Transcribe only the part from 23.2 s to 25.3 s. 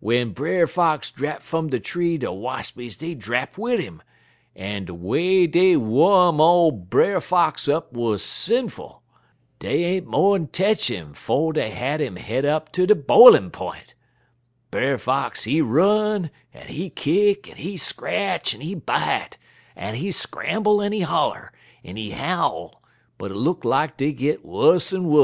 look lak dey git wuss en wuss.